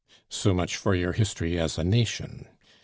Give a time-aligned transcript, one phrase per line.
[0.31, 2.47] So much for your history as a nation.